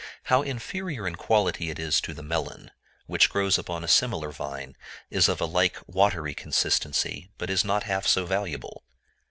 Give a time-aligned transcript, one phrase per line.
[0.23, 2.71] How inferior in quality it is to the melon,
[3.05, 4.75] which grows upon a similar vine,
[5.11, 8.83] is of a like watery consistency, but is not half so valuable!